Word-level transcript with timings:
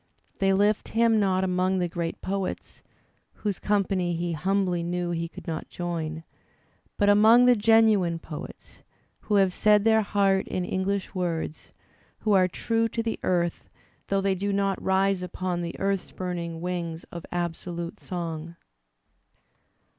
They 0.39 0.51
lift 0.51 0.93
hina 0.95 1.09
not 1.15 1.43
among 1.43 1.77
the 1.77 1.87
great 1.87 2.21
poets, 2.23 2.81
whose 3.33 3.59
company 3.59 4.13
he 4.15 4.31
humbly 4.31 4.81
knew 4.81 5.11
he 5.11 5.27
could 5.27 5.45
not 5.45 5.69
join, 5.69 6.23
but 6.97 7.07
among 7.07 7.45
the 7.45 7.55
genuine 7.55 8.17
poets, 8.17 8.81
who 9.19 9.35
have 9.35 9.53
said 9.53 9.83
their 9.83 10.01
heart 10.01 10.47
in 10.47 10.65
English 10.65 11.13
words, 11.13 11.71
who 12.21 12.31
are 12.33 12.47
true 12.47 12.89
to 12.89 13.03
the 13.03 13.19
earth 13.21 13.69
though 14.07 14.21
they 14.21 14.33
do 14.33 14.51
not 14.51 14.81
rise 14.81 15.21
upon 15.21 15.61
the 15.61 15.79
earth 15.79 16.01
spuming 16.01 16.61
wings 16.61 17.03
of 17.11 17.23
absolute 17.31 17.99
song. 17.99 18.55